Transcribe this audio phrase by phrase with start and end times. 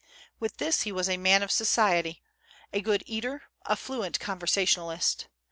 [0.39, 2.23] With this, he was a man of society,
[2.73, 5.27] a good eater, a fluent conversationalist.